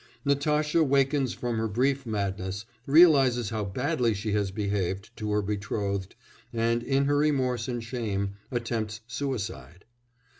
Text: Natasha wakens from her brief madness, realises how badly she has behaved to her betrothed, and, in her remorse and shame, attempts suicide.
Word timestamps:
Natasha 0.25 0.83
wakens 0.83 1.35
from 1.35 1.57
her 1.59 1.67
brief 1.67 2.07
madness, 2.07 2.65
realises 2.87 3.51
how 3.51 3.63
badly 3.63 4.15
she 4.15 4.31
has 4.31 4.49
behaved 4.49 5.15
to 5.15 5.29
her 5.31 5.43
betrothed, 5.43 6.15
and, 6.51 6.81
in 6.81 7.05
her 7.05 7.17
remorse 7.17 7.67
and 7.67 7.83
shame, 7.83 8.33
attempts 8.49 9.01
suicide. 9.05 9.85